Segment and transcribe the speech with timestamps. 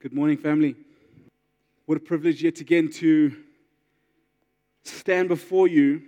[0.00, 0.76] Good morning, family.
[1.86, 3.34] What a privilege yet again to
[4.84, 6.02] stand before you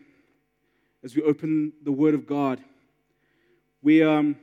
[1.02, 2.62] as we open the Word of God.
[3.82, 4.36] We um,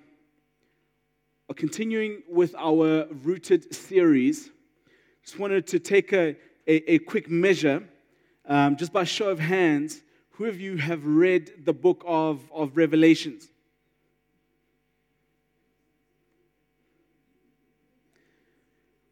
[1.49, 4.49] are continuing with our Rooted series.
[5.23, 6.35] Just wanted to take a,
[6.67, 7.87] a, a quick measure,
[8.49, 10.01] um, just by show of hands.
[10.31, 13.47] Who of you have read the book of, of Revelations?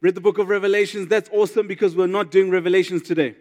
[0.06, 1.08] Read the book of Revelations.
[1.08, 3.34] That's awesome because we're not doing Revelations today.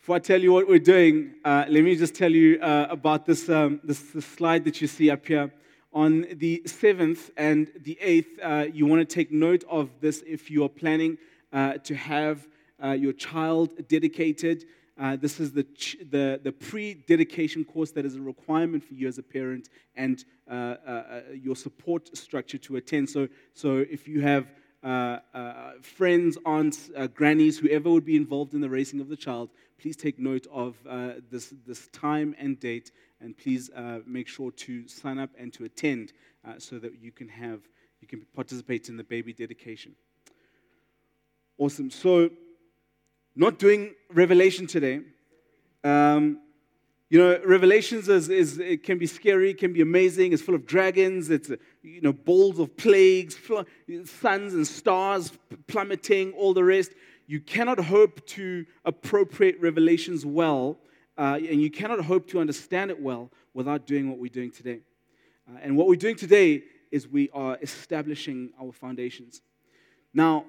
[0.00, 3.24] Before I tell you what we're doing, uh, let me just tell you uh, about
[3.24, 5.52] this, um, this, this, slide that you see up here.
[5.92, 10.50] On the 7th and the 8th, uh, you want to take note of this if
[10.50, 11.16] you are planning
[11.52, 12.48] uh, to have
[12.82, 14.64] uh, your child dedicated.
[15.02, 15.66] Uh, this is the,
[16.10, 20.24] the, the pre dedication course that is a requirement for you as a parent and
[20.48, 23.10] uh, uh, uh your support structure to attend.
[23.10, 24.46] So, so if you have
[24.84, 29.50] uh, uh, friends, aunts, grannies, whoever would be involved in the raising of the child,
[29.80, 30.76] please take note of
[31.28, 33.70] this, this time and date and please
[34.06, 36.12] make sure to sign up and to attend
[36.58, 37.62] so that you can have
[38.00, 39.96] you can participate in the baby dedication.
[41.58, 41.90] Awesome.
[41.90, 42.30] So
[43.34, 45.00] not doing Revelation today.
[45.84, 46.38] Um,
[47.08, 50.32] you know, Revelations is, is, it can be scary, can be amazing.
[50.32, 51.50] It's full of dragons, it's,
[51.82, 53.38] you know, bowls of plagues,
[54.04, 55.32] suns and stars
[55.66, 56.92] plummeting, all the rest.
[57.26, 60.78] You cannot hope to appropriate Revelations well,
[61.18, 64.80] uh, and you cannot hope to understand it well without doing what we're doing today.
[65.46, 69.42] Uh, and what we're doing today is we are establishing our foundations.
[70.14, 70.46] Now,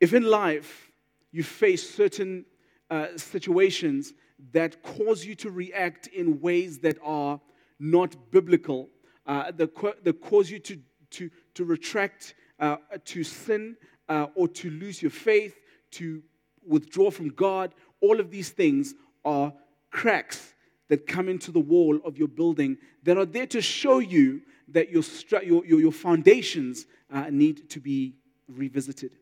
[0.00, 0.90] if in life
[1.32, 2.44] you face certain
[2.90, 4.12] uh, situations
[4.52, 7.40] that cause you to react in ways that are
[7.78, 8.88] not biblical,
[9.26, 10.78] uh, that, that cause you to,
[11.10, 13.76] to, to retract, uh, to sin,
[14.08, 15.56] uh, or to lose your faith,
[15.90, 16.22] to
[16.66, 18.94] withdraw from God, all of these things
[19.24, 19.52] are
[19.90, 20.54] cracks
[20.88, 24.90] that come into the wall of your building that are there to show you that
[24.90, 25.02] your,
[25.42, 28.14] your, your foundations uh, need to be
[28.48, 29.12] revisited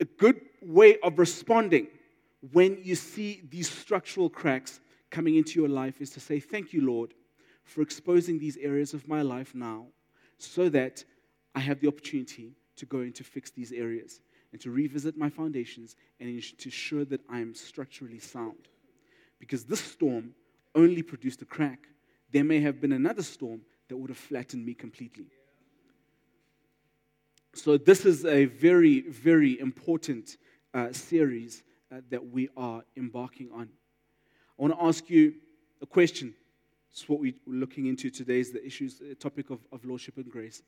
[0.00, 1.88] a good way of responding
[2.52, 4.80] when you see these structural cracks
[5.10, 7.14] coming into your life is to say, Thank you, Lord,
[7.64, 9.86] for exposing these areas of my life now
[10.38, 11.04] so that
[11.54, 14.20] I have the opportunity to go in to fix these areas
[14.52, 18.68] and to revisit my foundations and to ensure that I am structurally sound.
[19.38, 20.34] Because this storm
[20.74, 21.88] only produced a crack.
[22.32, 25.26] There may have been another storm that would have flattened me completely.
[27.56, 30.36] So, this is a very, very important
[30.74, 33.70] uh, series uh, that we are embarking on.
[34.58, 35.36] I want to ask you
[35.80, 36.34] a question.
[36.90, 40.30] It's what we're looking into today is the issues, the topic of, of lordship and
[40.30, 40.62] grace.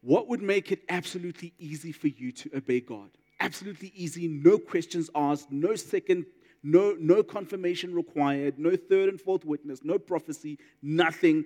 [0.00, 3.10] What would make it absolutely easy for you to obey God?
[3.38, 6.26] Absolutely easy, no questions asked, no second,
[6.64, 11.44] no, no confirmation required, no third and fourth witness, no prophecy, nothing.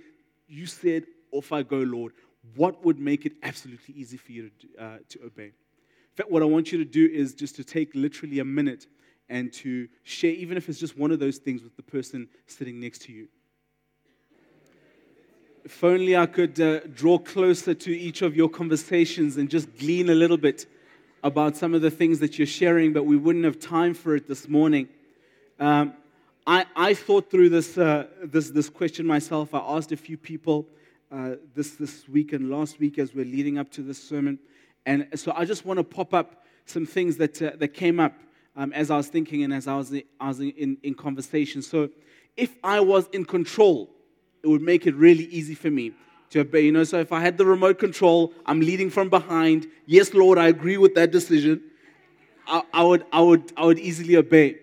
[0.48, 2.14] You said, Off I go, Lord
[2.54, 5.46] what would make it absolutely easy for you to, uh, to obey?
[5.46, 5.52] In
[6.14, 8.86] fact, what I want you to do is just to take literally a minute
[9.28, 12.80] and to share, even if it's just one of those things with the person sitting
[12.80, 13.28] next to you.
[15.64, 20.08] If only I could uh, draw closer to each of your conversations and just glean
[20.08, 20.66] a little bit
[21.24, 24.28] about some of the things that you're sharing, but we wouldn't have time for it
[24.28, 24.88] this morning.
[25.58, 25.94] Um,
[26.46, 29.52] I, I, thought through this, uh, this, this question myself.
[29.52, 30.66] I asked a few people
[31.10, 34.38] uh, this, this week and last week as we're leading up to this sermon.
[34.84, 38.14] And so I just want to pop up some things that, uh, that came up
[38.56, 41.62] um, as I was thinking and as I was, I was in, in conversation.
[41.62, 41.90] So
[42.36, 43.90] if I was in control,
[44.42, 45.92] it would make it really easy for me
[46.30, 46.62] to obey.
[46.62, 49.66] You know, so if I had the remote control, I'm leading from behind.
[49.86, 51.62] Yes, Lord, I agree with that decision.
[52.46, 54.58] I, I would, I, would, I would easily obey.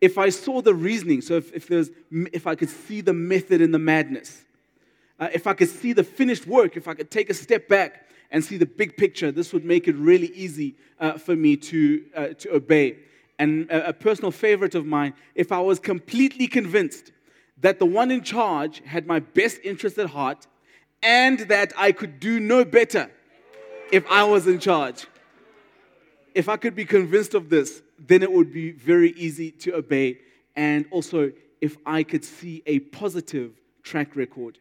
[0.00, 1.90] If I saw the reasoning, so if, if, there's,
[2.32, 4.44] if I could see the method in the madness,
[5.18, 8.08] uh, if I could see the finished work, if I could take a step back
[8.30, 12.04] and see the big picture, this would make it really easy uh, for me to,
[12.14, 12.98] uh, to obey.
[13.38, 17.12] And a, a personal favorite of mine, if I was completely convinced
[17.58, 20.46] that the one in charge had my best interest at heart
[21.02, 23.10] and that I could do no better
[23.92, 25.06] if I was in charge.
[26.34, 30.18] If I could be convinced of this, then it would be very easy to obey.
[30.54, 33.52] And also, if I could see a positive
[33.82, 34.58] track record.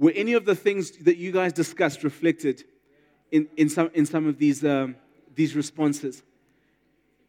[0.00, 2.64] Were any of the things that you guys discussed reflected
[3.30, 4.96] in, in, some, in some of these, um,
[5.34, 6.22] these responses?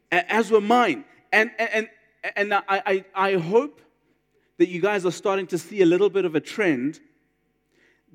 [0.09, 1.03] As were mine.
[1.33, 1.89] And, and,
[2.35, 3.81] and I, I, I hope
[4.57, 7.01] that you guys are starting to see a little bit of a trend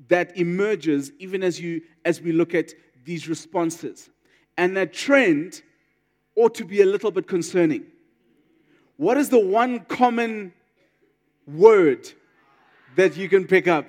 [0.07, 2.73] that emerges even as, you, as we look at
[3.05, 4.09] these responses.
[4.57, 5.61] And that trend
[6.35, 7.85] ought to be a little bit concerning.
[8.97, 10.51] What is the one common
[11.45, 12.11] word
[12.95, 13.85] that you can pick up?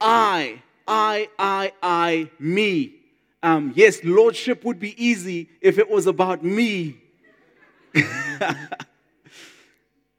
[0.00, 2.94] I, I, I, I, me.
[3.42, 6.98] Um, yes, lordship would be easy if it was about me.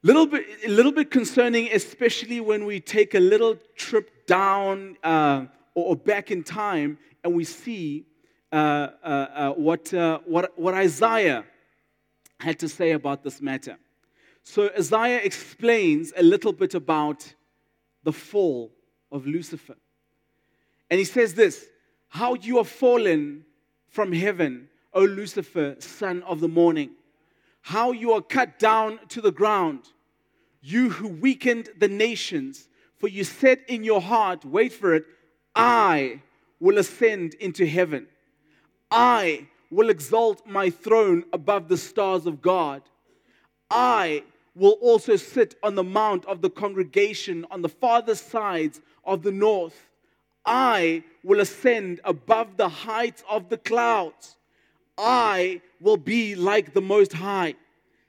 [0.02, 5.46] little bit, a little bit concerning, especially when we take a little trip down uh,
[5.74, 8.06] or, back in time and we see
[8.52, 11.44] uh, uh, uh, what, uh, what, what Isaiah
[12.38, 13.78] had to say about this matter.
[14.42, 17.32] So Isaiah explains a little bit about
[18.02, 18.72] the fall
[19.12, 19.76] of Lucifer.
[20.90, 21.66] And he says this
[22.08, 23.44] How you are fallen
[23.88, 26.90] from heaven, O Lucifer, son of the morning.
[27.60, 29.82] How you are cut down to the ground,
[30.60, 32.68] you who weakened the nations.
[32.96, 35.04] For you said in your heart, wait for it,
[35.56, 36.22] I
[36.60, 38.06] will ascend into heaven.
[38.90, 42.82] I will exalt my throne above the stars of God.
[43.70, 44.22] I
[44.54, 49.32] will also sit on the mount of the congregation on the farther sides of the
[49.32, 49.88] north.
[50.44, 54.36] I will ascend above the heights of the clouds.
[54.98, 57.54] I will be like the Most High.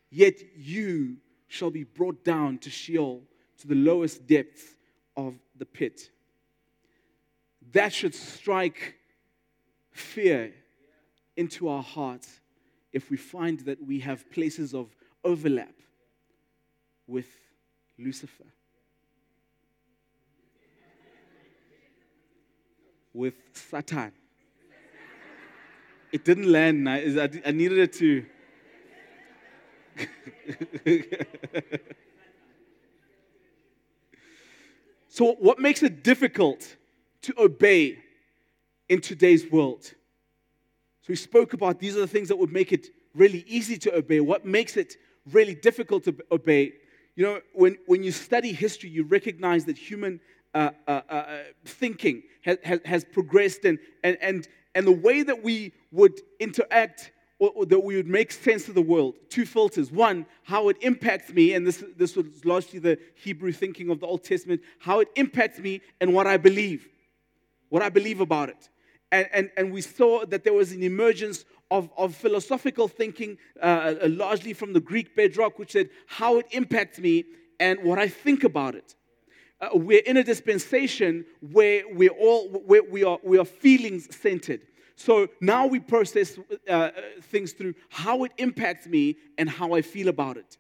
[0.09, 1.17] Yet you
[1.47, 3.21] shall be brought down to Sheol,
[3.59, 4.75] to the lowest depths
[5.15, 6.09] of the pit.
[7.71, 8.95] That should strike
[9.91, 10.53] fear
[11.37, 12.41] into our hearts
[12.91, 15.73] if we find that we have places of overlap
[17.07, 17.27] with
[17.97, 18.45] Lucifer.
[23.13, 24.11] with Satan.
[26.11, 26.89] It didn't land.
[26.89, 28.25] I, I needed it to.
[35.07, 36.75] so, what makes it difficult
[37.21, 37.99] to obey
[38.89, 39.83] in today's world?
[39.83, 39.93] So,
[41.09, 44.19] we spoke about these are the things that would make it really easy to obey.
[44.19, 44.97] What makes it
[45.31, 46.73] really difficult to obey?
[47.15, 50.19] You know, when, when you study history, you recognize that human
[50.53, 51.25] uh, uh, uh,
[51.65, 57.11] thinking has, has, has, progressed and, and, and, and the way that we would interact
[57.39, 59.15] or, or, that we would make sense of the world.
[59.29, 59.91] Two filters.
[59.91, 64.05] One, how it impacts me, and this, this was largely the Hebrew thinking of the
[64.05, 66.87] Old Testament, how it impacts me and what I believe,
[67.69, 68.69] what I believe about it.
[69.11, 73.95] And, and, and we saw that there was an emergence of, of philosophical thinking, uh,
[74.03, 77.25] largely from the Greek bedrock, which said how it impacts me
[77.59, 78.95] and what I think about it
[79.63, 84.61] uh, we're in a dispensation where we're all where we are we are feelings centered.
[84.95, 86.37] So now we process
[86.69, 86.89] uh,
[87.21, 90.57] things through how it impacts me and how I feel about it.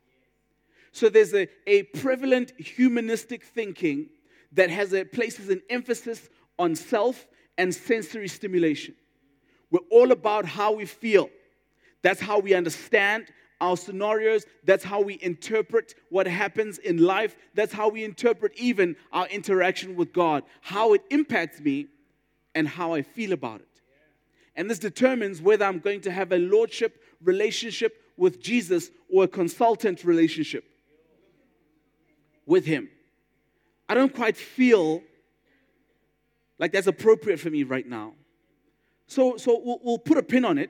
[0.91, 4.09] So there's a, a prevalent humanistic thinking
[4.53, 7.27] that has a places an emphasis on self
[7.57, 8.95] and sensory stimulation.
[9.73, 11.31] We're all about how we feel.
[12.03, 13.25] That's how we understand
[13.59, 14.45] our scenarios.
[14.63, 17.35] That's how we interpret what happens in life.
[17.55, 21.87] That's how we interpret even our interaction with God, how it impacts me
[22.53, 23.81] and how I feel about it.
[24.55, 29.27] And this determines whether I'm going to have a lordship relationship with Jesus or a
[29.27, 30.65] consultant relationship
[32.45, 32.89] with Him.
[33.89, 35.01] I don't quite feel
[36.59, 38.13] like that's appropriate for me right now.
[39.07, 40.69] So, so we'll, we'll put a pin on it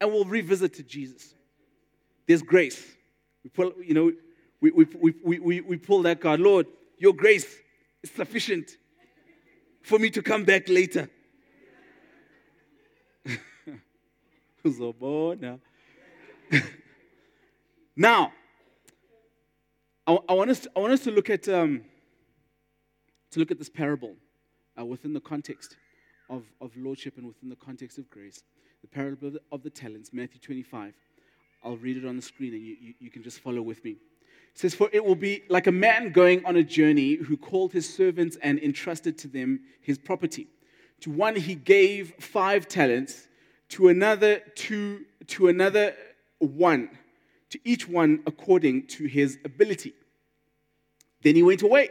[0.00, 1.34] and we'll revisit to Jesus.
[2.26, 2.84] There's grace.
[3.42, 4.12] We pull, you know,
[4.60, 4.86] we, we,
[5.22, 6.40] we, we, we pull that card.
[6.40, 6.66] Lord,
[6.98, 7.56] your grace
[8.02, 8.76] is sufficient
[9.82, 11.08] for me to come back later.
[17.96, 18.32] now,
[20.06, 21.82] I, I, want us to, I want us to look at um,
[23.30, 24.16] to look at this parable
[24.78, 25.76] uh, within the context
[26.28, 28.42] of, of lordship and within the context of grace.
[28.82, 30.94] The parable of the, of the talents, Matthew 25.
[31.64, 33.92] I'll read it on the screen and you, you, you can just follow with me.
[33.92, 33.98] It
[34.54, 37.92] says, For it will be like a man going on a journey who called his
[37.92, 40.48] servants and entrusted to them his property.
[41.00, 43.28] To one he gave five talents,
[43.70, 45.94] to another two, to another
[46.38, 46.90] one,
[47.50, 49.92] to each one according to his ability.
[51.22, 51.90] Then he went away.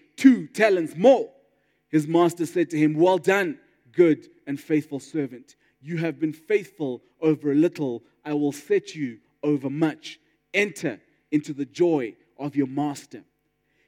[0.21, 1.31] two talents more.
[1.89, 3.57] His master said to him, Well done,
[3.91, 5.55] good and faithful servant.
[5.81, 8.03] You have been faithful over a little.
[8.23, 10.19] I will set you over much.
[10.53, 10.99] Enter
[11.31, 13.23] into the joy of your master.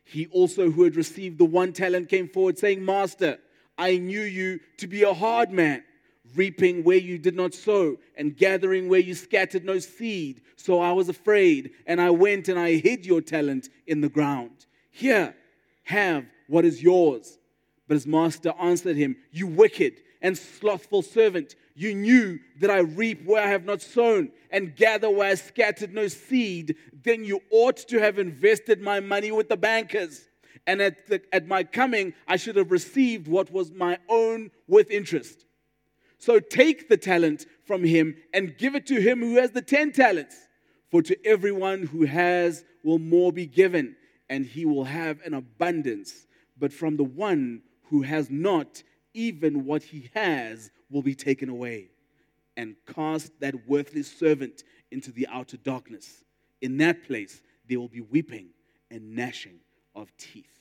[0.05, 3.37] He also, who had received the one talent, came forward, saying, Master,
[3.77, 5.83] I knew you to be a hard man,
[6.35, 10.41] reaping where you did not sow, and gathering where you scattered no seed.
[10.55, 14.65] So I was afraid, and I went and I hid your talent in the ground.
[14.89, 15.35] Here,
[15.83, 17.37] have what is yours.
[17.87, 23.25] But his master answered him, You wicked and slothful servant, you knew that I reap
[23.25, 26.75] where I have not sown and gather where I scattered no seed.
[27.03, 30.27] Then you ought to have invested my money with the bankers.
[30.65, 34.89] And at, the, at my coming, I should have received what was my own with
[34.91, 35.45] interest.
[36.19, 39.91] So take the talent from him and give it to him who has the ten
[39.91, 40.37] talents.
[40.89, 43.95] For to everyone who has will more be given,
[44.30, 46.27] and he will have an abundance.
[46.58, 51.89] But from the one who has not, even what he has will be taken away.
[52.56, 56.24] And cast that worthless servant into the outer darkness.
[56.62, 58.50] In that place, there will be weeping
[58.92, 59.60] and gnashing
[59.96, 60.60] of teeth.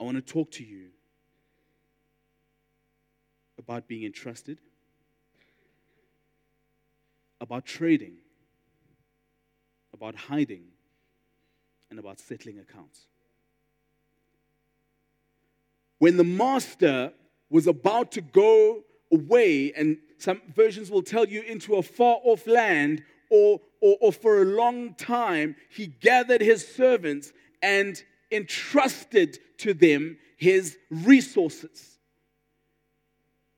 [0.00, 0.88] I want to talk to you
[3.58, 4.58] about being entrusted,
[7.40, 8.16] about trading,
[10.02, 10.64] about hiding,
[11.88, 13.06] and about settling accounts.
[15.98, 17.12] When the master
[17.48, 18.82] was about to go
[19.12, 24.12] away, and some versions will tell you into a far off land or, or, or
[24.12, 27.32] for a long time, he gathered his servants
[27.62, 32.00] and entrusted to them his resources.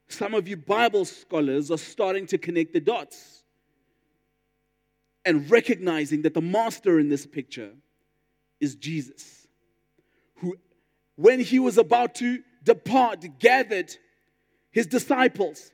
[0.08, 3.43] Some of you Bible scholars are starting to connect the dots
[5.24, 7.70] and recognizing that the master in this picture
[8.60, 9.46] is Jesus,
[10.36, 10.56] who
[11.16, 13.94] when he was about to depart, gathered
[14.70, 15.70] his disciples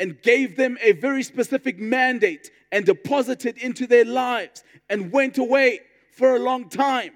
[0.00, 5.80] and gave them a very specific mandate and deposited into their lives and went away
[6.12, 7.12] for a long time.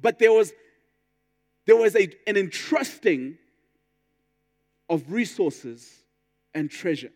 [0.00, 0.52] But there was,
[1.66, 3.38] there was a, an entrusting
[4.88, 5.90] of resources
[6.54, 7.12] and treasure.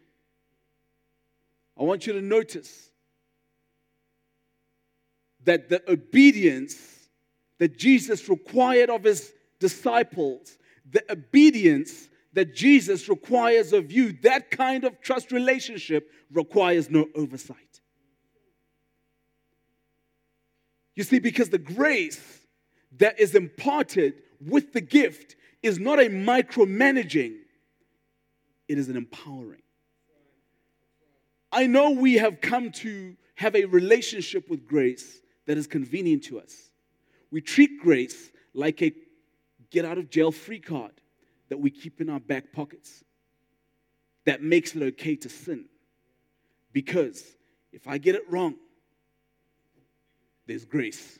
[1.79, 2.86] I want you to notice
[5.47, 6.77] that the obedience
[7.59, 14.85] that Jesus required of his disciples, the obedience that Jesus requires of you, that kind
[14.85, 17.81] of trust relationship requires no oversight.
[20.95, 22.41] You see, because the grace
[22.99, 27.37] that is imparted with the gift is not a micromanaging,
[28.69, 29.63] it is an empowering.
[31.53, 36.39] I know we have come to have a relationship with grace that is convenient to
[36.41, 36.71] us.
[37.31, 38.93] We treat grace like a
[39.71, 40.93] get out of jail free card
[41.49, 43.05] that we keep in our back pockets
[44.25, 45.67] that makes it okay to sin.
[46.73, 47.25] Because
[47.73, 48.57] if I get it wrong,
[50.47, 51.19] there's grace.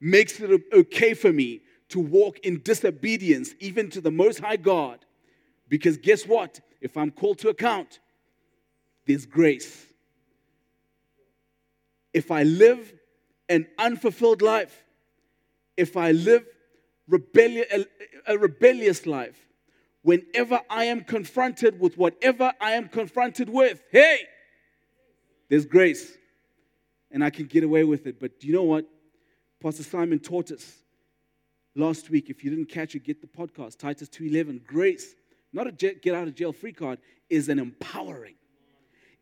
[0.00, 5.04] Makes it okay for me to walk in disobedience even to the Most High God.
[5.68, 6.60] Because guess what?
[6.80, 7.98] If I'm called to account,
[9.06, 9.86] there's grace.
[12.12, 12.92] If I live
[13.48, 14.84] an unfulfilled life,
[15.76, 16.44] if I live
[18.26, 19.38] a rebellious life,
[20.02, 24.20] whenever I am confronted with whatever I am confronted with, hey,
[25.48, 26.16] there's grace.
[27.10, 28.20] And I can get away with it.
[28.20, 28.84] But do you know what?
[29.62, 30.76] Pastor Simon taught us
[31.74, 32.28] last week.
[32.28, 33.78] If you didn't catch it, get the podcast.
[33.78, 34.64] Titus 2.11.
[34.64, 35.14] Grace,
[35.52, 36.98] not a get out of jail free card,
[37.30, 38.34] is an empowering.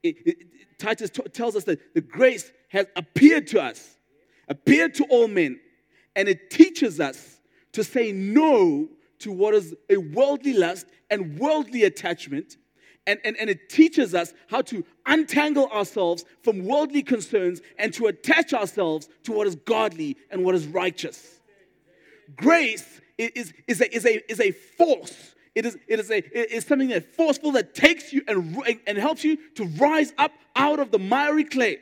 [0.03, 0.37] It, it,
[0.79, 3.96] Titus t- tells us that the grace has appeared to us,
[4.49, 5.61] appeared to all men,
[6.15, 7.41] and it teaches us
[7.73, 8.89] to say no
[9.19, 12.57] to what is a worldly lust and worldly attachment.
[13.07, 18.07] And, and, and it teaches us how to untangle ourselves from worldly concerns and to
[18.07, 21.41] attach ourselves to what is godly and what is righteous.
[22.35, 25.35] Grace is, is, a, is, a, is a force.
[25.55, 28.99] It is, it is, a, it is something that forceful that takes you and, and
[28.99, 31.79] helps you to rise up out of the miry clay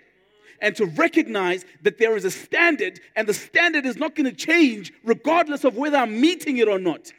[0.60, 4.36] and to recognize that there is a standard, and the standard is not going to
[4.36, 7.12] change regardless of whether I'm meeting it or not.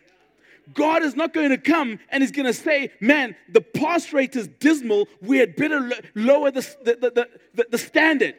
[0.74, 4.36] God is not going to come and He's going to say, Man, the pass rate
[4.36, 5.08] is dismal.
[5.22, 8.36] We had better lower the, the, the, the, the standard.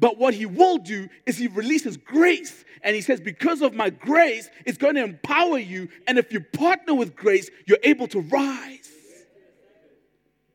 [0.00, 2.64] But what he will do is he releases grace.
[2.82, 5.88] And he says, Because of my grace, it's going to empower you.
[6.06, 8.90] And if you partner with grace, you're able to rise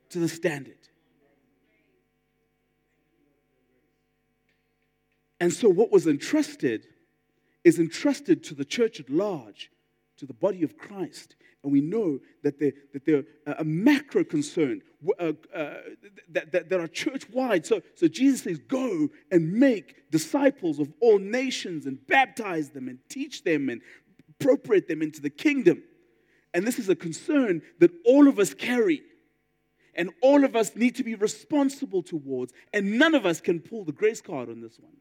[0.10, 0.74] to the standard.
[5.46, 6.88] And so, what was entrusted
[7.64, 9.70] is entrusted to the church at large,
[10.18, 11.36] to the body of Christ.
[11.62, 14.82] And we know that they're, that they're a macro concern
[15.20, 15.74] uh, uh,
[16.30, 17.64] that, that, that are church wide.
[17.64, 22.98] So, so Jesus says, Go and make disciples of all nations and baptize them and
[23.08, 23.82] teach them and
[24.28, 25.84] appropriate them into the kingdom.
[26.56, 29.04] And this is a concern that all of us carry
[29.94, 32.52] and all of us need to be responsible towards.
[32.74, 34.96] And none of us can pull the grace card on this one.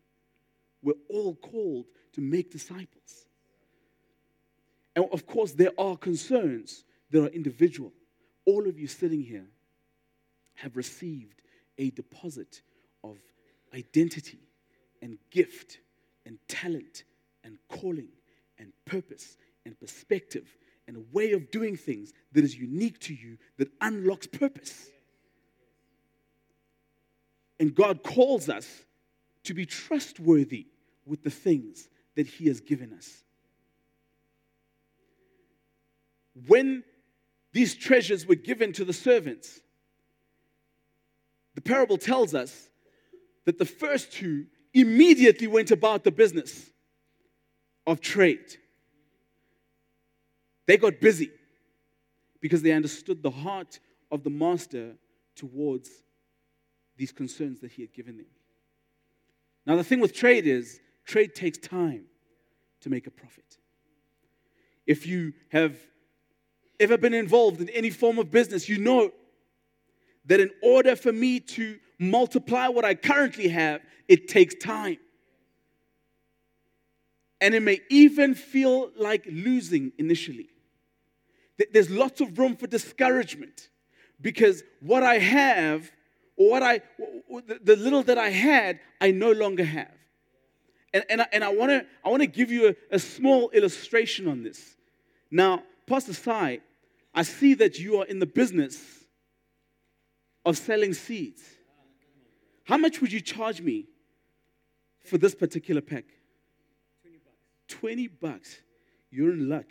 [0.85, 3.27] We're all called to make disciples.
[4.95, 7.93] And of course, there are concerns that are individual.
[8.45, 9.47] All of you sitting here
[10.57, 11.43] have received
[11.79, 12.61] a deposit
[13.03, 13.17] of
[13.75, 14.39] identity
[15.03, 15.79] and gift
[16.27, 17.05] and talent
[17.43, 18.09] and calling
[18.59, 23.39] and purpose and perspective and a way of doing things that is unique to you
[23.57, 24.91] that unlocks purpose.
[27.59, 28.85] And God calls us
[29.45, 30.67] to be trustworthy
[31.07, 33.23] with the things that He has given us.
[36.47, 36.83] When
[37.53, 39.61] these treasures were given to the servants,
[41.55, 42.69] the parable tells us
[43.45, 46.71] that the first two immediately went about the business
[47.87, 48.57] of trade.
[50.67, 51.31] They got busy
[52.41, 53.79] because they understood the heart
[54.11, 54.95] of the master
[55.37, 55.91] towards
[56.97, 58.27] these concerns that he had given them.
[59.67, 62.05] Now, the thing with trade is, trade takes time
[62.81, 63.59] to make a profit.
[64.87, 65.77] If you have
[66.81, 69.11] ever been involved in any form of business, you know
[70.27, 74.99] that in order for me to multiply what I currently have, it takes time.
[77.41, 80.49] And it may even feel like losing initially.
[81.73, 83.69] There's lots of room for discouragement
[84.21, 85.91] because what I have,
[86.37, 86.81] or what I,
[87.63, 89.95] the little that I had, I no longer have.
[90.95, 94.29] And, and I, and I want to I wanna give you a, a small illustration
[94.29, 94.77] on this.
[95.29, 96.61] Now, Pastor Sai,
[97.13, 98.81] I see that you are in the business
[100.47, 101.43] of selling seeds.
[102.63, 103.87] How much would you charge me
[105.05, 106.05] for this particular pack?
[107.03, 107.81] 20 bucks.
[107.81, 108.57] 20 bucks.
[109.11, 109.67] You're in luck.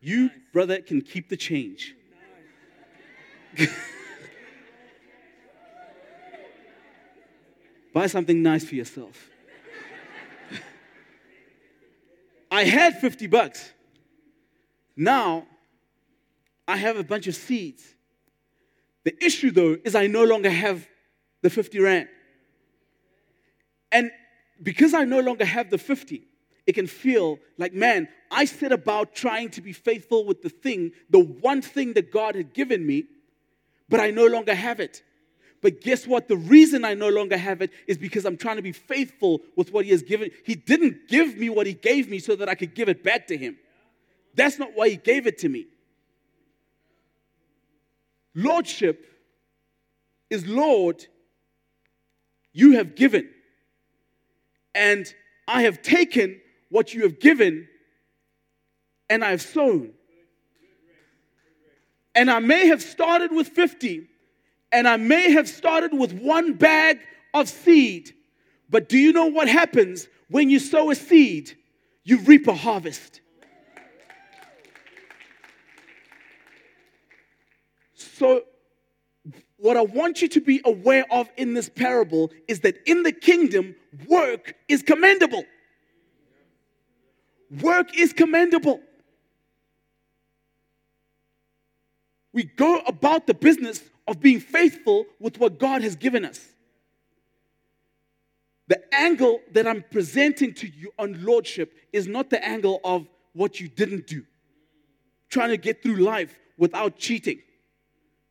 [0.00, 0.32] You, nice.
[0.54, 1.94] brother, can keep the change.
[3.58, 3.68] Nice.
[7.92, 9.28] Buy something nice for yourself.
[12.50, 13.72] I had 50 bucks.
[14.96, 15.46] Now
[16.68, 17.82] I have a bunch of seeds.
[19.04, 20.86] The issue, though, is I no longer have
[21.42, 22.08] the 50 Rand.
[23.90, 24.10] And
[24.62, 26.22] because I no longer have the 50,
[26.66, 30.92] it can feel like, man, I set about trying to be faithful with the thing,
[31.08, 33.06] the one thing that God had given me,
[33.88, 35.02] but I no longer have it.
[35.62, 36.28] But guess what?
[36.28, 39.72] The reason I no longer have it is because I'm trying to be faithful with
[39.72, 40.30] what He has given.
[40.44, 43.26] He didn't give me what He gave me so that I could give it back
[43.28, 43.58] to Him.
[44.34, 45.66] That's not why He gave it to me.
[48.34, 49.06] Lordship
[50.30, 51.04] is Lord,
[52.52, 53.28] you have given,
[54.74, 55.12] and
[55.46, 57.68] I have taken what you have given
[59.08, 59.92] and I have sown.
[62.14, 64.06] And I may have started with 50,
[64.72, 67.00] and I may have started with one bag
[67.34, 68.14] of seed.
[68.68, 71.56] But do you know what happens when you sow a seed?
[72.04, 73.20] You reap a harvest.
[77.94, 78.42] So,
[79.56, 83.12] what I want you to be aware of in this parable is that in the
[83.12, 83.74] kingdom,
[84.08, 85.44] work is commendable.
[87.60, 88.80] Work is commendable.
[92.32, 96.40] We go about the business of being faithful with what God has given us.
[98.68, 103.58] The angle that I'm presenting to you on lordship is not the angle of what
[103.58, 104.24] you didn't do,
[105.30, 107.40] trying to get through life without cheating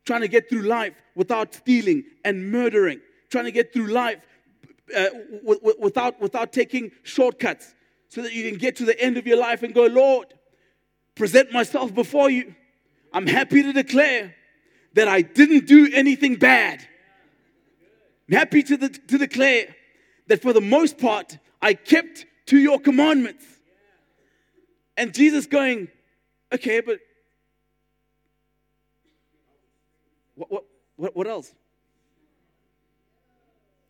[0.04, 4.20] trying to get through life without stealing and murdering, trying to get through life
[4.96, 7.74] uh, w- w- without, without taking shortcuts
[8.08, 10.34] so that you can get to the end of your life and go, Lord,
[11.14, 12.54] present myself before you.
[13.12, 14.34] I'm happy to declare
[14.94, 16.86] that I didn't do anything bad.
[18.28, 19.74] I'm happy to, the, to declare
[20.28, 23.44] that for the most part, I kept to your commandments.
[24.96, 25.88] And Jesus going,
[26.52, 27.00] okay, but
[30.34, 30.64] what,
[30.96, 31.52] what, what, else?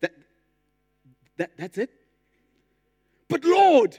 [0.01, 0.11] That,
[1.37, 1.89] that, that's it?
[3.27, 3.97] But Lord,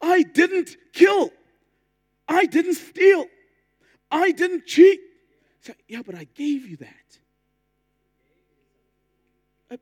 [0.00, 1.30] I didn't kill.
[2.28, 3.26] I didn't steal.
[4.10, 5.00] I didn't cheat.
[5.62, 7.18] So, yeah, but I gave you that.
[9.70, 9.76] Uh,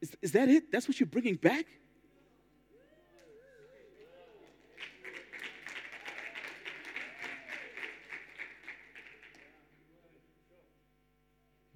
[0.00, 0.72] is, is that it?
[0.72, 1.66] That's what you're bringing back?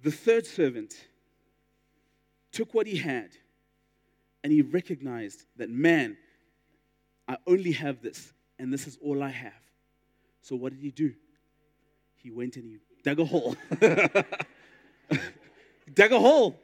[0.01, 0.93] The third servant
[2.51, 3.29] took what he had
[4.43, 6.17] and he recognized that, man,
[7.27, 9.53] I only have this, and this is all I have.
[10.41, 11.13] So what did he do?
[12.15, 13.55] He went and he dug a hole.
[15.93, 16.59] dug a hole.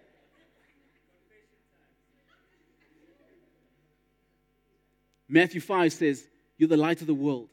[5.28, 7.50] Matthew 5 says, You're the light of the world.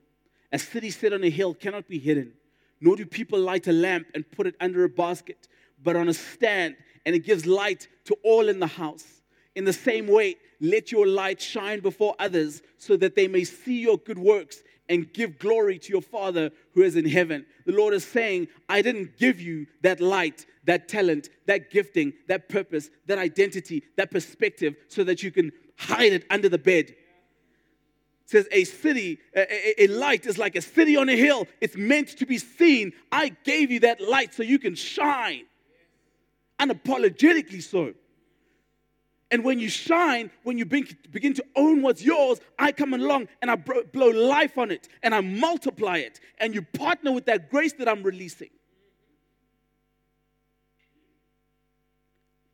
[0.53, 2.33] A city set on a hill cannot be hidden,
[2.81, 5.49] nor do people light a lamp and put it under a basket,
[5.83, 9.23] but on a stand, and it gives light to all in the house.
[9.55, 13.81] In the same way, let your light shine before others so that they may see
[13.81, 17.47] your good works and give glory to your Father who is in heaven.
[17.67, 22.49] The Lord is saying, I didn't give you that light, that talent, that gifting, that
[22.49, 26.91] purpose, that identity, that perspective so that you can hide it under the bed.
[26.91, 26.97] It
[28.27, 31.47] says a city, a, a, light is like a city on a hill.
[31.61, 32.93] It's meant to be seen.
[33.11, 35.45] I gave you that light so you can shine
[36.61, 37.95] unapologetically so.
[39.33, 43.51] And when you shine, when you begin to own what's yours, I come along and
[43.51, 46.21] I blow life on it and I multiply it.
[46.37, 48.51] And you partner with that grace that I'm releasing.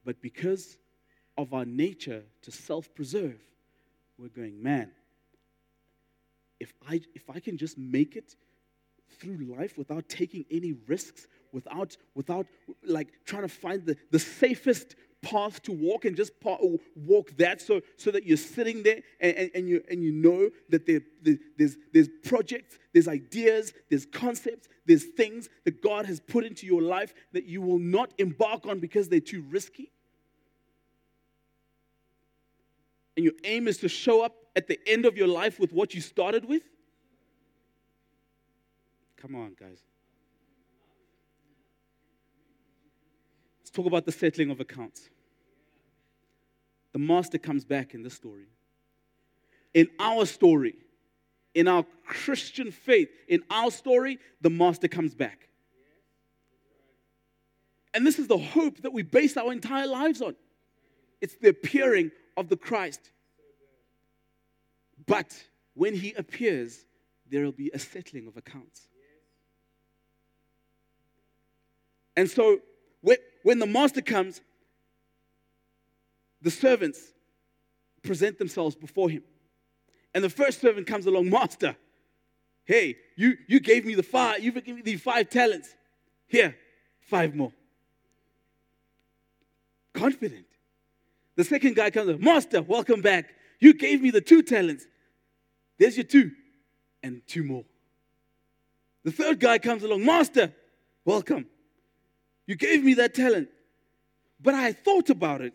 [0.04, 0.78] But because
[1.36, 3.40] of our nature to self preserve,
[4.16, 4.92] we're going, man,
[6.60, 8.36] if I, if I can just make it
[9.18, 12.46] through life without taking any risks, without, without
[12.84, 16.33] like trying to find the, the safest path to walk and just
[16.94, 20.50] walk that so, so that you're sitting there and, and, and you, and you know
[20.68, 21.00] that there,
[21.57, 26.83] there's, there's projects, there's ideas, there's concepts, there's things that God has put into your
[26.83, 29.90] life that you will not embark on because they're too risky.
[33.16, 35.94] And your aim is to show up at the end of your life with what
[35.94, 36.62] you started with.
[39.16, 39.83] Come on, guys.
[43.68, 45.11] Let's talk about the settling of accounts.
[46.94, 48.46] The master comes back in this story.
[49.74, 50.74] In our story,
[51.54, 55.50] in our Christian faith, in our story, the master comes back.
[57.92, 60.35] And this is the hope that we base our entire lives on.
[61.20, 63.11] It's the appearing of the Christ.
[65.07, 65.37] But
[65.74, 66.87] when he appears,
[67.31, 68.88] there will be a settling of accounts.
[72.16, 72.61] And so
[73.42, 74.40] when, the master comes,
[76.42, 77.01] the servants
[78.03, 79.22] present themselves before him.
[80.14, 81.77] And the first servant comes along, Master,
[82.64, 85.74] hey, you, you gave me the five, you've given me the five talents.
[86.27, 86.57] Here,
[87.01, 87.53] five more.
[89.92, 90.46] Confident.
[91.37, 93.35] The second guy comes up, Master, welcome back.
[93.61, 94.87] You gave me the two talents.
[95.79, 96.33] There's your two,
[97.03, 97.64] and two more.
[99.05, 100.53] The third guy comes along, Master,
[101.05, 101.46] welcome.
[102.48, 103.50] You gave me that talent.
[104.40, 105.52] But I thought about it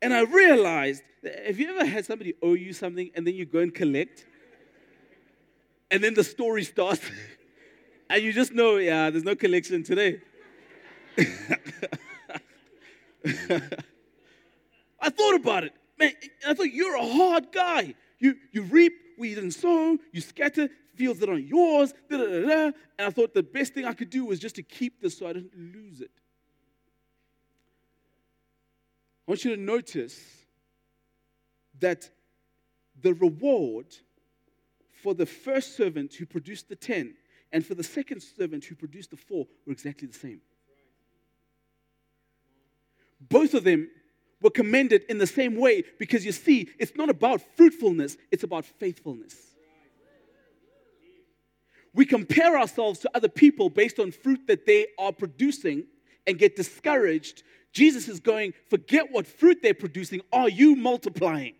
[0.00, 1.02] and I realized
[1.46, 4.24] have you ever had somebody owe you something and then you go and collect?
[5.90, 7.00] And then the story starts
[8.10, 10.20] and you just know, yeah, there's no collection today.
[15.00, 15.72] I thought about it.
[15.98, 16.12] Man,
[16.46, 17.94] I thought you're a hard guy.
[18.18, 22.24] You, you reap where you didn't sow, you scatter fields that aren't yours, da, da,
[22.26, 22.64] da.
[22.98, 25.26] And I thought the best thing I could do was just to keep this so
[25.26, 26.10] I didn't lose it.
[29.26, 30.20] I want you to notice
[31.80, 32.10] that
[33.00, 33.86] the reward
[35.02, 37.14] for the first servant who produced the 10
[37.52, 40.40] and for the second servant who produced the four were exactly the same.
[43.20, 43.88] Both of them
[44.42, 48.66] were commended in the same way because you see, it's not about fruitfulness, it's about
[48.66, 49.53] faithfulness.
[51.94, 55.84] We compare ourselves to other people based on fruit that they are producing
[56.26, 57.42] and get discouraged.
[57.72, 60.20] Jesus is going, forget what fruit they're producing.
[60.32, 61.54] Are you multiplying?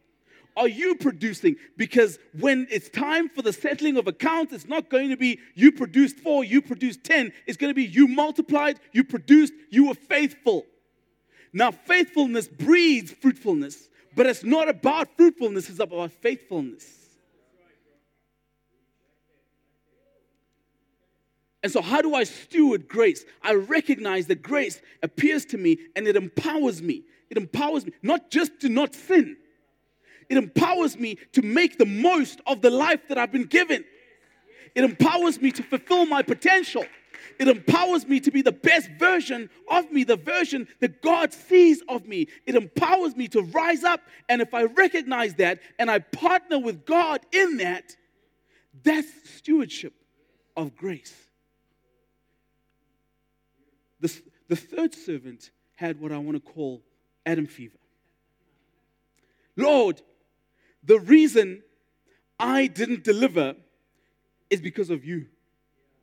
[0.56, 1.56] Are you producing?
[1.76, 5.72] Because when it's time for the settling of accounts, it's not going to be you
[5.72, 7.32] produced four, you produced 10.
[7.46, 10.64] It's going to be you multiplied, you produced, you were faithful.
[11.52, 17.03] Now, faithfulness breeds fruitfulness, but it's not about fruitfulness, it's about faithfulness.
[21.64, 23.24] And so, how do I steward grace?
[23.42, 27.04] I recognize that grace appears to me and it empowers me.
[27.30, 29.38] It empowers me not just to not sin,
[30.28, 33.82] it empowers me to make the most of the life that I've been given.
[34.74, 36.84] It empowers me to fulfill my potential.
[37.38, 41.82] It empowers me to be the best version of me, the version that God sees
[41.88, 42.28] of me.
[42.44, 44.02] It empowers me to rise up.
[44.28, 47.96] And if I recognize that and I partner with God in that,
[48.82, 49.94] that's stewardship
[50.56, 51.14] of grace.
[54.04, 56.82] The, the third servant had what I want to call
[57.24, 57.78] Adam fever.
[59.56, 60.02] Lord,
[60.82, 61.62] the reason
[62.38, 63.54] I didn't deliver
[64.50, 65.24] is because of you.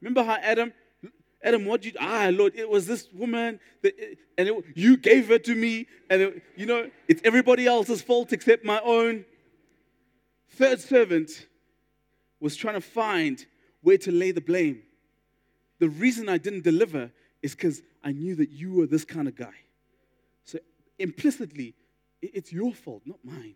[0.02, 0.74] Remember how Adam,
[1.44, 3.94] Adam, what you, ah, Lord, it was this woman, that,
[4.36, 8.34] and it, you gave her to me, and it, you know, it's everybody else's fault
[8.34, 9.26] except my own.
[10.50, 11.30] Third servant
[12.40, 13.46] was trying to find
[13.84, 14.82] where to lay the blame.
[15.78, 17.12] The reason I didn't deliver
[17.42, 19.54] is because I knew that you were this kind of guy.
[20.44, 20.60] So
[21.00, 21.76] implicitly,
[22.22, 23.56] it's your fault, not mine.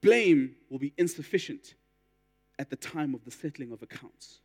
[0.00, 1.74] Blame will be insufficient
[2.58, 4.40] at the time of the settling of accounts.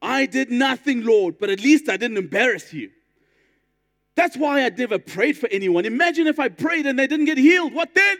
[0.00, 2.90] I did nothing, Lord, but at least I didn't embarrass you.
[4.14, 5.84] That's why I never prayed for anyone.
[5.84, 7.72] Imagine if I prayed and they didn't get healed.
[7.72, 8.16] What then?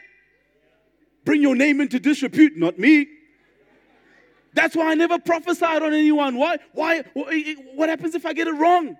[1.25, 3.07] Bring your name into disrepute, not me.
[4.55, 6.37] That's why I never prophesied on anyone.
[6.37, 6.59] Why?
[6.73, 7.03] Why?
[7.75, 8.97] What happens if I get it wrong?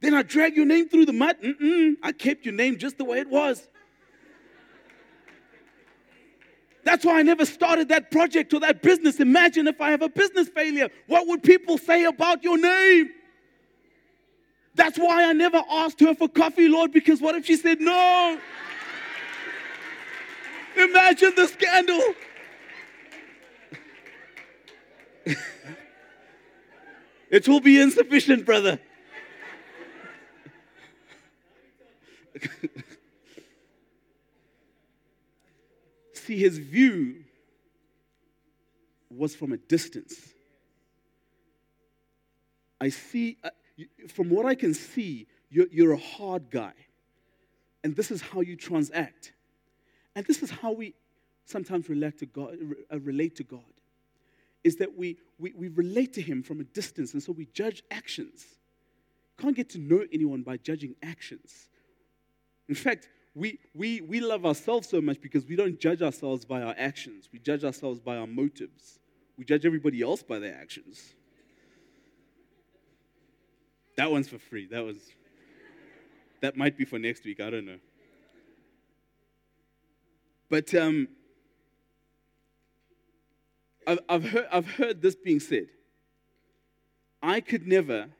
[0.00, 1.36] Then I drag your name through the mud.
[1.42, 3.68] Mm-mm, I kept your name just the way it was.
[6.82, 9.20] That's why I never started that project or that business.
[9.20, 10.88] Imagine if I have a business failure.
[11.06, 13.10] What would people say about your name?
[14.74, 18.38] That's why I never asked her for coffee, Lord, because what if she said no?
[20.80, 22.02] Imagine the scandal.
[27.30, 28.80] it will be insufficient, brother.
[36.14, 37.24] See, his view
[39.10, 40.14] was from a distance.
[42.80, 43.50] I see, uh,
[44.08, 46.72] from what I can see, you're, you're a hard guy.
[47.84, 49.32] And this is how you transact.
[50.16, 50.94] And this is how we
[51.44, 52.56] sometimes relate to God,
[52.92, 53.60] uh, relate to God
[54.62, 57.82] is that we, we, we relate to Him from a distance, and so we judge
[57.90, 58.44] actions.
[59.38, 61.68] Can't get to know anyone by judging actions.
[62.68, 66.62] In fact, we, we, we love ourselves so much because we don't judge ourselves by
[66.62, 67.28] our actions.
[67.32, 68.98] We judge ourselves by our motives.
[69.38, 71.14] We judge everybody else by their actions.
[73.96, 74.66] That one's for free.
[74.66, 74.96] That was
[76.40, 77.40] that might be for next week.
[77.40, 77.78] I don't know.
[80.50, 81.08] But um,
[83.86, 85.68] I've, I've, heard, I've heard this being said.
[87.22, 88.10] I could never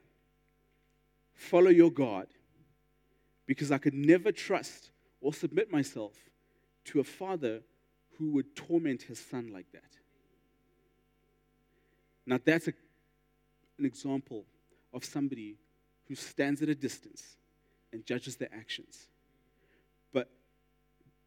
[1.33, 2.27] follow your God
[3.45, 6.13] because I could never trust or submit myself
[6.85, 7.61] to a father
[8.17, 9.81] who would torment his son like that.
[12.25, 12.73] Now, that's a,
[13.77, 14.45] an example
[14.93, 15.57] of somebody
[16.07, 17.35] who stands at a distance
[17.91, 19.07] and judges their actions.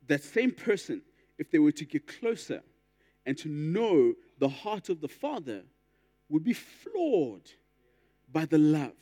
[0.07, 1.03] That same person,
[1.39, 2.63] if they were to get closer
[3.27, 5.63] and to know the heart of the Father,
[6.29, 7.51] would be floored
[8.31, 8.93] by the love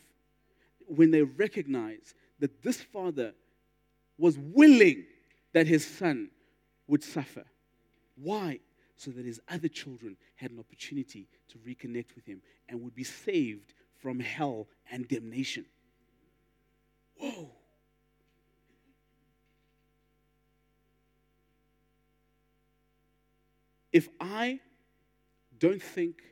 [0.86, 3.32] when they recognize that this father
[4.18, 5.04] was willing
[5.52, 6.30] that his son
[6.86, 7.44] would suffer.
[8.16, 8.60] Why?
[8.96, 13.04] So that his other children had an opportunity to reconnect with him and would be
[13.04, 15.64] saved from hell and damnation.
[17.16, 17.50] Whoa.
[23.92, 24.61] If I
[25.59, 26.22] don't think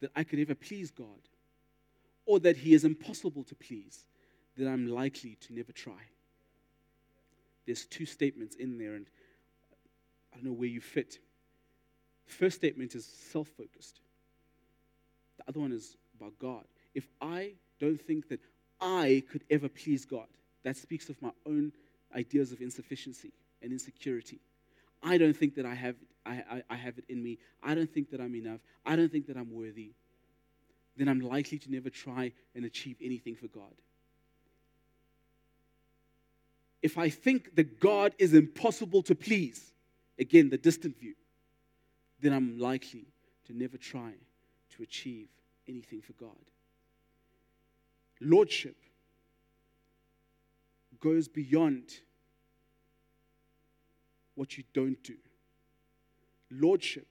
[0.00, 1.28] that I could ever please God
[2.26, 4.04] or that He is impossible to please,
[4.56, 6.08] then I'm likely to never try.
[7.66, 9.06] There's two statements in there, and
[10.32, 11.18] I don't know where you fit.
[12.26, 14.00] First statement is self focused,
[15.38, 16.64] the other one is about God.
[16.94, 18.40] If I don't think that
[18.80, 20.26] I could ever please God,
[20.62, 21.72] that speaks of my own
[22.14, 24.40] ideas of insufficiency and insecurity.
[25.04, 27.38] I don't think that I have, I, I, I have it in me.
[27.62, 28.60] I don't think that I'm enough.
[28.84, 29.92] I don't think that I'm worthy.
[30.96, 33.74] Then I'm likely to never try and achieve anything for God
[36.84, 39.72] if I think that God is impossible to please,
[40.18, 41.14] again, the distant view,
[42.20, 43.06] then I'm likely
[43.46, 44.12] to never try
[44.76, 45.28] to achieve
[45.66, 46.36] anything for God.
[48.20, 48.76] Lordship
[51.00, 51.84] goes beyond
[54.34, 55.16] what you don't do.
[56.50, 57.06] Lordship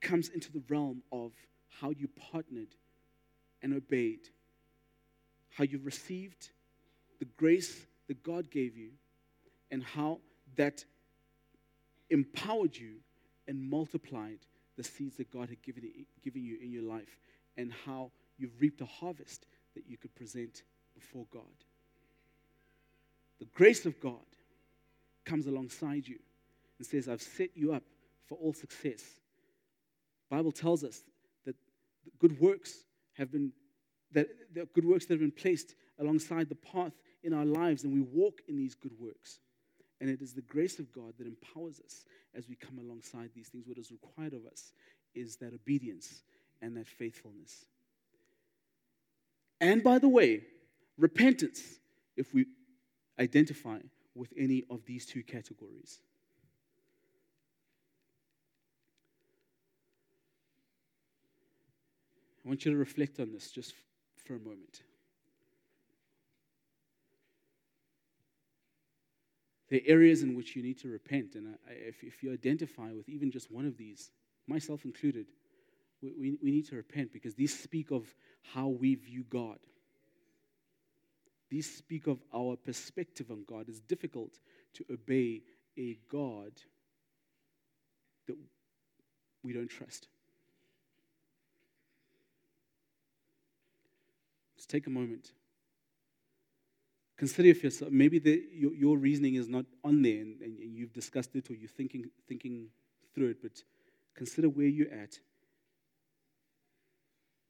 [0.00, 1.32] comes into the realm of
[1.80, 2.74] how you partnered
[3.62, 4.28] and obeyed,
[5.50, 6.50] how you received
[7.18, 8.90] the grace that God gave you,
[9.70, 10.18] and how
[10.56, 10.84] that
[12.08, 12.96] empowered you
[13.46, 14.38] and multiplied
[14.76, 15.84] the seeds that God had given,
[16.24, 17.18] given you in your life,
[17.56, 20.62] and how you've reaped a harvest that you could present
[20.94, 21.42] before God.
[23.38, 24.24] The grace of God
[25.30, 26.18] comes alongside you
[26.78, 27.84] and says, I've set you up
[28.26, 29.02] for all success.
[30.28, 31.02] Bible tells us
[31.46, 31.54] that
[32.18, 33.52] good works have been
[34.12, 37.92] that the good works that have been placed alongside the path in our lives, and
[37.92, 39.38] we walk in these good works.
[40.00, 43.48] And it is the grace of God that empowers us as we come alongside these
[43.48, 43.68] things.
[43.68, 44.72] What is required of us
[45.14, 46.22] is that obedience
[46.60, 47.66] and that faithfulness.
[49.60, 50.40] And by the way,
[50.98, 51.60] repentance,
[52.16, 52.46] if we
[53.18, 53.78] identify
[54.14, 56.00] with any of these two categories.
[62.44, 63.74] I want you to reflect on this just
[64.24, 64.82] for a moment.
[69.72, 73.52] Are areas in which you need to repent, and if, you identify with even just
[73.52, 74.10] one of these,
[74.48, 75.26] myself included,
[76.02, 79.58] we need to repent because these speak of how we view God.
[81.50, 83.66] These speak of our perspective on God.
[83.68, 84.38] It's difficult
[84.74, 85.42] to obey
[85.76, 86.52] a God
[88.28, 88.36] that
[89.42, 90.06] we don't trust.
[94.56, 95.32] Let's take a moment.
[97.16, 100.92] Consider if yourself, maybe the, your, your, reasoning is not on there and, and you've
[100.92, 102.68] discussed it or you're thinking, thinking
[103.14, 103.62] through it, but
[104.14, 105.18] consider where you're at.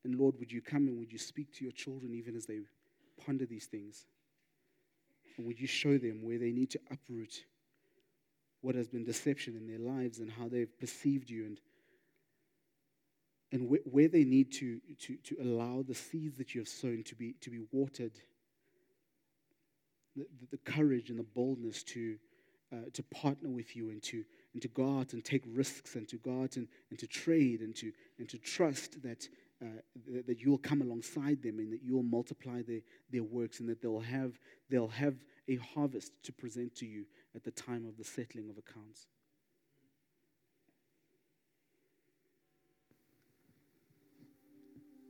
[0.04, 2.60] And Lord, would you come and would you speak to your children even as they
[3.24, 4.06] ponder these things?
[5.36, 7.44] And would you show them where they need to uproot
[8.60, 11.60] what has been deception in their lives and how they've perceived you and,
[13.52, 17.02] and where, where they need to, to, to allow the seeds that you have sown
[17.04, 18.12] to be, to be watered?
[20.16, 22.16] The, the, the courage and the boldness to,
[22.72, 26.08] uh, to partner with you and to, and to go out and take risks and
[26.08, 29.26] to go out and, and to trade and to, and to trust that
[29.62, 29.66] uh,
[30.26, 34.00] that you'll come alongside them and that you'll multiply their, their works and that they'll
[34.00, 34.38] have,
[34.70, 35.16] they'll have
[35.48, 39.06] a harvest to present to you at the time of the settling of accounts.